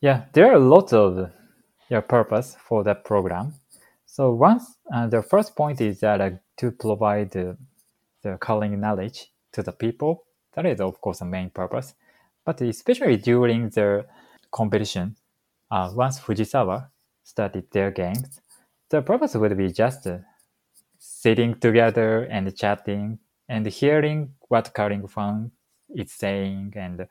[0.00, 1.32] yeah there are lots of
[1.90, 3.54] yeah, purpose for that program
[4.06, 7.54] so once uh, the first point is that uh, to provide uh,
[8.22, 10.24] the calling knowledge to the people
[10.54, 11.94] that is of course the main purpose
[12.44, 14.06] but especially during the
[14.52, 15.16] competition
[15.70, 16.88] uh, once fujisawa
[17.24, 18.40] started their games
[18.90, 20.18] the purpose would be just uh,
[20.98, 23.18] sitting together and chatting
[23.48, 25.50] and hearing what calling fan
[25.94, 27.06] is saying and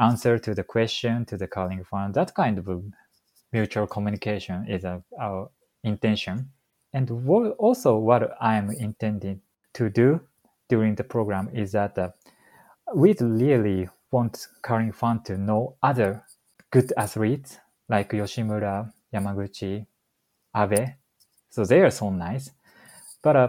[0.00, 2.12] answer to the question to the calling fan.
[2.12, 2.68] That kind of
[3.56, 5.50] mutual communication is our
[5.82, 6.36] intention.
[6.92, 7.10] And
[7.58, 9.40] also what I'm intending
[9.74, 10.20] to do
[10.68, 12.10] during the program is that uh,
[12.94, 16.10] we really want curling fan to know other
[16.70, 19.86] good athletes like Yoshimura, Yamaguchi,
[20.54, 20.82] Abe,
[21.50, 22.50] so they are so nice.
[23.22, 23.48] But uh,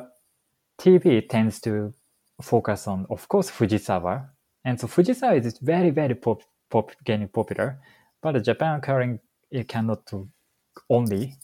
[0.79, 1.93] TV tends to
[2.41, 4.29] focus on, of course, Fujisawa.
[4.63, 7.79] And so Fujisawa is very, very pop, pop getting popular.
[8.21, 9.21] But Japan current
[9.51, 10.11] it cannot
[10.89, 11.35] only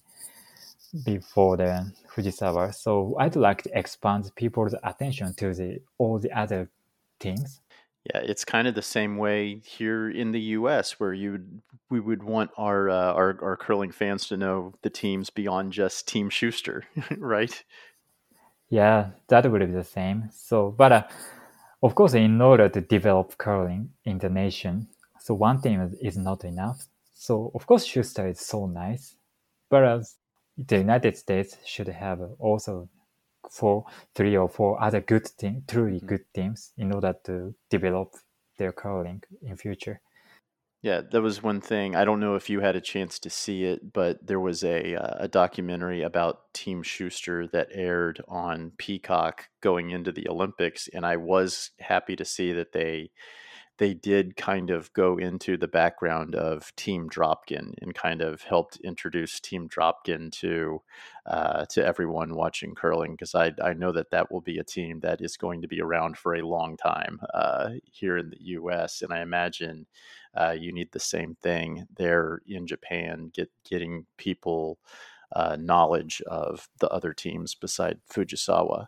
[1.06, 2.74] be for the Fujisawa.
[2.74, 6.70] So I'd like to expand people's attention to the all the other
[7.20, 7.62] teams.
[8.14, 11.40] Yeah, it's kind of the same way here in the U.S., where you
[11.90, 16.08] we would want our uh, our our curling fans to know the teams beyond just
[16.08, 16.84] Team Schuster,
[17.18, 17.64] right?
[18.70, 20.30] Yeah, that would be the same.
[20.34, 21.04] So, but uh,
[21.82, 24.88] of course, in order to develop curling in the nation,
[25.20, 26.88] so one team is not enough.
[27.24, 29.16] So, of course, Schuster is so nice,
[29.70, 30.02] but uh,
[30.58, 32.90] the United States should have also
[33.50, 36.08] for three or four other good team, truly mm-hmm.
[36.08, 38.16] good teams in order to develop
[38.58, 40.02] their curling in future.
[40.82, 41.96] Yeah, that was one thing.
[41.96, 44.96] I don't know if you had a chance to see it, but there was a
[44.96, 51.06] uh, a documentary about Team Schuster that aired on Peacock going into the Olympics, and
[51.06, 53.12] I was happy to see that they
[53.78, 58.78] they did kind of go into the background of Team Dropkin and kind of helped
[58.84, 60.82] introduce Team Dropkin to
[61.26, 65.00] uh, to everyone watching curling because I I know that that will be a team
[65.00, 69.02] that is going to be around for a long time uh, here in the U.S.
[69.02, 69.88] and I imagine
[70.36, 74.80] uh, you need the same thing there in Japan, get getting people
[75.36, 78.88] uh, knowledge of the other teams beside Fujisawa.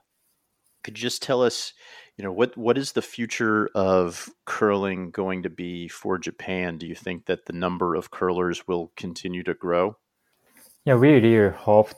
[0.86, 1.74] Could you just tell us?
[2.18, 6.78] you know what what is the future of curling going to be for Japan?
[6.78, 9.98] Do you think that the number of curlers will continue to grow?
[10.86, 11.90] Yeah, we really hope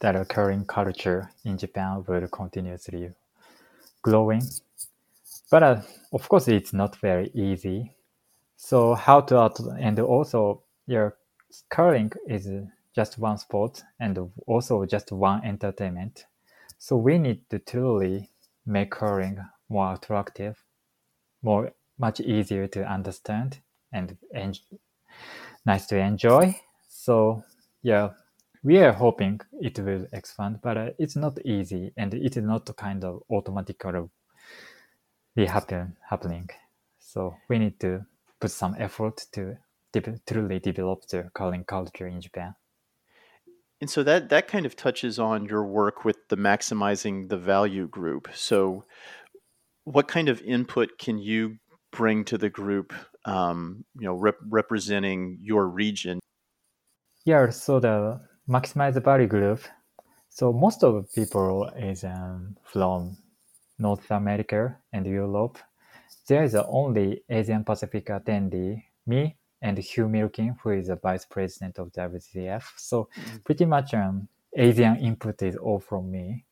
[0.00, 3.10] that a curling culture in Japan will continuously
[4.00, 4.42] growing.
[5.50, 7.92] But uh, of course, it's not very easy.
[8.56, 11.10] So how to and also yeah,
[11.68, 12.48] curling is
[12.94, 16.24] just one sport and also just one entertainment.
[16.82, 18.28] So we need to truly
[18.66, 20.64] make curling more attractive,
[21.40, 23.60] more much easier to understand
[23.92, 24.54] and en-
[25.64, 26.58] nice to enjoy.
[26.88, 27.44] So
[27.82, 28.14] yeah,
[28.64, 32.76] we are hoping it will expand, but uh, it's not easy and it is not
[32.76, 34.08] kind of automatically
[35.36, 36.50] happen happening.
[36.98, 38.04] So we need to
[38.40, 39.56] put some effort to
[39.92, 42.56] de- truly develop the curling culture in Japan.
[43.82, 47.88] And so that that kind of touches on your work with the maximizing the value
[47.88, 48.28] group.
[48.32, 48.84] So,
[49.82, 51.56] what kind of input can you
[51.90, 52.92] bring to the group?
[53.24, 56.20] Um, you know, rep- representing your region.
[57.24, 57.50] Yeah.
[57.50, 59.60] So the maximize the value group.
[60.28, 63.16] So most of the people is um, from
[63.80, 65.58] North America and Europe.
[66.28, 71.78] There is only Asian Pacific attendee, me and Hugh Millikin, who is the vice president
[71.78, 72.64] of WCF.
[72.76, 73.36] So mm-hmm.
[73.44, 76.44] pretty much um, Asian input is all from me.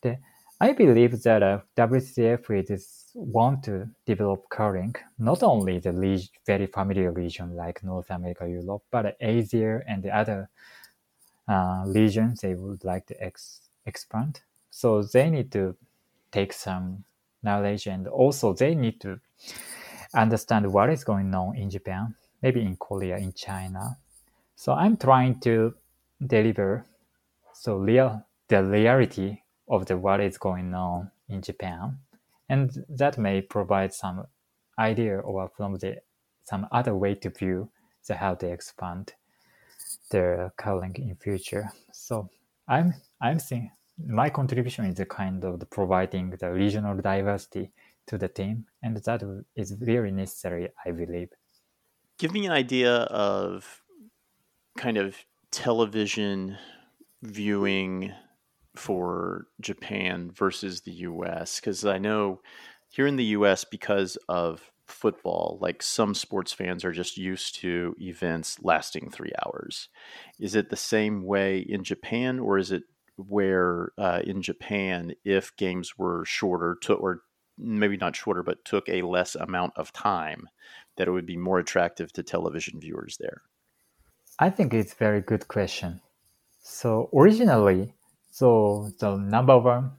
[0.00, 0.18] The,
[0.60, 7.12] I believe that uh, WCF is want to develop curling, not only the very familiar
[7.12, 10.48] region like North America, Europe, but Asia and the other
[11.48, 14.40] uh, regions they would like to ex- expand.
[14.70, 15.76] So they need to
[16.32, 17.04] take some
[17.42, 19.20] knowledge and also they need to
[20.14, 22.14] understand what is going on in Japan
[22.44, 23.96] maybe in Korea, in China.
[24.54, 25.74] So I'm trying to
[26.24, 26.84] deliver
[27.54, 31.98] so real the reality of the what is going on in Japan,
[32.50, 34.26] and that may provide some
[34.78, 35.96] idea or from the
[36.42, 37.70] some other way to view
[38.06, 39.14] the how they expand
[40.10, 41.66] their calling in future.
[41.92, 42.28] So
[42.68, 42.92] I'm
[43.22, 43.70] I'm seeing
[44.06, 47.70] my contribution is a kind of the providing the regional diversity
[48.08, 49.22] to the team, and that
[49.56, 51.30] is very necessary, I believe
[52.18, 53.82] give me an idea of
[54.76, 55.16] kind of
[55.50, 56.56] television
[57.22, 58.12] viewing
[58.76, 62.40] for Japan versus the US because I know
[62.88, 67.94] here in the US because of football like some sports fans are just used to
[68.00, 69.88] events lasting 3 hours.
[70.38, 72.82] Is it the same way in Japan or is it
[73.16, 77.20] where uh, in Japan if games were shorter to, or
[77.56, 80.48] maybe not shorter but took a less amount of time
[80.96, 83.42] that it would be more attractive to television viewers there?
[84.38, 86.00] I think it's a very good question.
[86.62, 87.94] So originally,
[88.30, 89.92] so the number one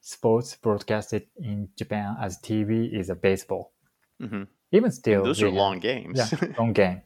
[0.00, 3.72] sports broadcasted in Japan as TV is a baseball.
[4.20, 4.42] Mm-hmm.
[4.72, 6.18] Even still, and those are long games.
[6.18, 7.02] yeah, long game.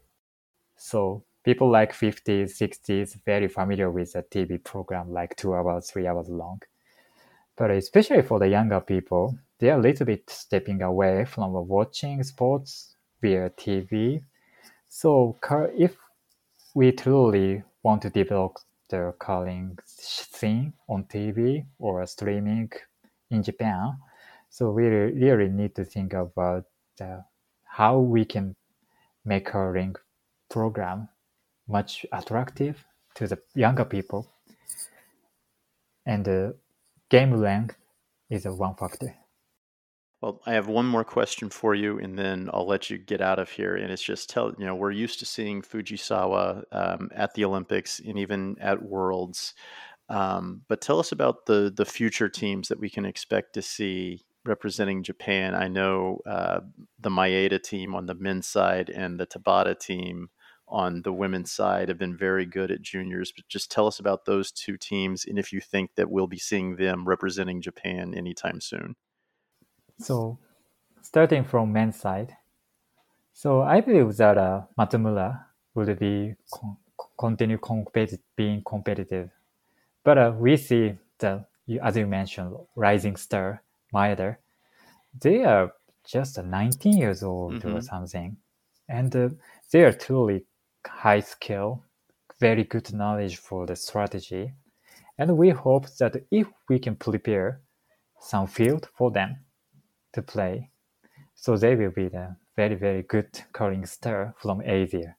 [0.76, 6.06] So people like 50s, 60s, very familiar with a TV program like two hours, three
[6.06, 6.60] hours long.
[7.56, 12.22] But especially for the younger people, they are a little bit stepping away from watching
[12.24, 12.93] sports
[13.24, 14.20] via TV.
[14.90, 15.38] So
[15.78, 15.96] if
[16.74, 18.58] we truly want to develop
[18.90, 22.70] the curling scene on TV or streaming
[23.30, 23.96] in Japan,
[24.50, 26.64] so we really need to think about
[26.98, 27.24] the,
[27.64, 28.56] how we can
[29.24, 29.96] make curling
[30.50, 31.08] program
[31.66, 34.28] much attractive to the younger people.
[36.04, 36.56] And the
[37.08, 37.78] game length
[38.28, 39.23] is a one factor.
[40.24, 43.38] Well, I have one more question for you, and then I'll let you get out
[43.38, 43.76] of here.
[43.76, 48.00] And it's just tell you know we're used to seeing Fujisawa um, at the Olympics
[48.00, 49.52] and even at Worlds,
[50.08, 54.22] um, but tell us about the the future teams that we can expect to see
[54.46, 55.54] representing Japan.
[55.54, 56.60] I know uh,
[56.98, 60.30] the Maeda team on the men's side and the Tabata team
[60.66, 63.30] on the women's side have been very good at juniors.
[63.30, 66.38] But just tell us about those two teams, and if you think that we'll be
[66.38, 68.96] seeing them representing Japan anytime soon.
[69.98, 70.38] So,
[71.02, 72.36] starting from men's side,
[73.32, 76.76] so I believe that uh, Matsumura will be con-
[77.18, 79.30] continue competi- being competitive,
[80.02, 81.44] but uh, we see the
[81.82, 84.36] as you mentioned, rising star Maeda,
[85.20, 85.72] they are
[86.04, 87.76] just 19 years old mm-hmm.
[87.76, 88.36] or something,
[88.88, 89.28] and uh,
[89.70, 90.44] they are truly
[90.86, 91.82] high skill,
[92.38, 94.52] very good knowledge for the strategy,
[95.18, 97.60] and we hope that if we can prepare
[98.20, 99.36] some field for them,
[100.14, 100.70] to play.
[101.34, 105.16] So they will be the very, very good curling star from Asia.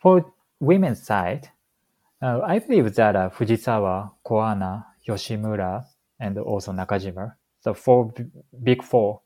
[0.00, 1.50] For women's side,
[2.22, 5.84] uh, I believe that uh, Fujisawa, Koana, Yoshimura,
[6.20, 8.12] and also Nakajima, the four
[8.62, 9.20] big four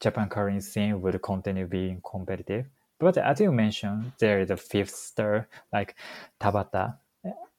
[0.00, 2.66] Japan curling scene will continue being competitive.
[2.98, 5.94] But as you mentioned, there is a fifth star like
[6.40, 6.96] Tabata.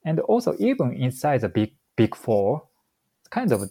[0.04, 2.64] And also even inside the big big four,
[3.30, 3.70] kind of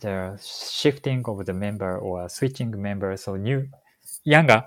[0.00, 3.68] the shifting of the member or switching member, so new
[4.24, 4.64] younger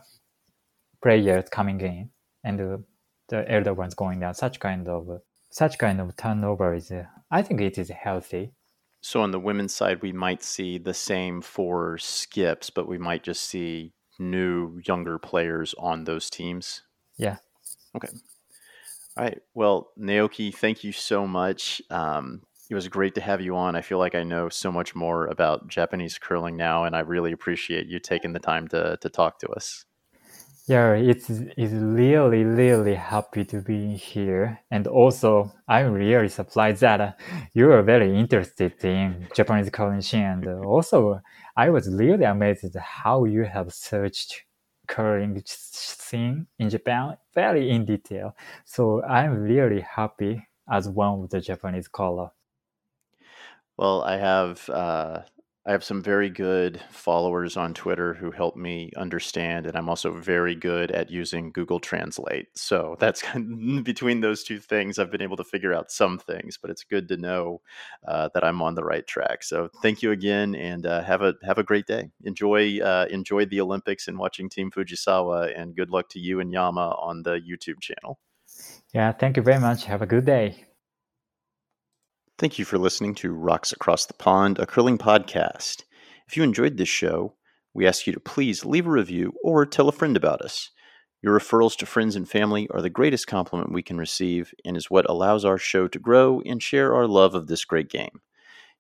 [1.02, 2.10] players coming in
[2.44, 2.84] and the,
[3.30, 4.34] the elder ones going down.
[4.34, 8.54] Such kind of such kind of turnover is, uh, I think, it is healthy.
[9.02, 13.24] So on the women's side, we might see the same four skips, but we might
[13.24, 16.84] just see new younger players on those teams.
[17.18, 17.38] Yeah.
[17.96, 18.10] Okay.
[19.18, 19.42] All right.
[19.54, 21.82] Well, Naoki, thank you so much.
[21.90, 23.76] Um, it was great to have you on.
[23.76, 27.34] I feel like I know so much more about Japanese curling now, and I really
[27.34, 29.84] appreciate you taking the time to, to talk to us.
[30.68, 37.02] Yeah, it's it's really really happy to be here, and also I'm really surprised that
[37.02, 37.12] uh,
[37.54, 40.46] you are very interested in Japanese curling scene.
[40.48, 41.20] and also
[41.58, 44.46] I was really amazed how you have searched
[44.88, 48.34] curling scene in Japan very in detail.
[48.64, 52.32] So I'm really happy as one of the Japanese caller.
[53.82, 55.22] Well, I have uh,
[55.66, 60.12] I have some very good followers on Twitter who help me understand, and I'm also
[60.12, 62.50] very good at using Google Translate.
[62.54, 66.20] So that's kind of, between those two things, I've been able to figure out some
[66.20, 66.60] things.
[66.62, 67.62] But it's good to know
[68.08, 69.42] uh, that I'm on the right track.
[69.42, 72.12] So thank you again, and uh, have a have a great day.
[72.24, 76.54] Enjoy uh, enjoy the Olympics and watching Team Fujisawa, and good luck to you and
[76.54, 78.20] Yama on the YouTube channel.
[78.94, 79.86] Yeah, thank you very much.
[79.86, 80.66] Have a good day.
[82.42, 85.84] Thank you for listening to Rocks Across the Pond, a curling podcast.
[86.28, 87.36] If you enjoyed this show,
[87.76, 90.72] we ask you to please leave a review or tell a friend about us.
[91.22, 94.90] Your referrals to friends and family are the greatest compliment we can receive and is
[94.90, 98.22] what allows our show to grow and share our love of this great game.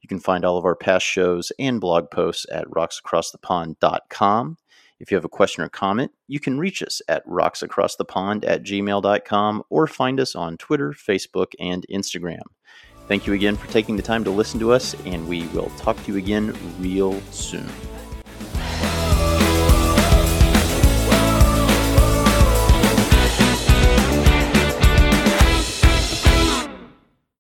[0.02, 4.58] You can find all of our past shows and blog posts at rocksacrossthepond.com.
[5.00, 9.64] If you have a question or comment, you can reach us at rocksacrossthepond at gmail.com
[9.70, 12.42] or find us on Twitter, Facebook, and Instagram.
[13.12, 16.02] Thank you again for taking the time to listen to us, and we will talk
[16.06, 17.70] to you again real soon.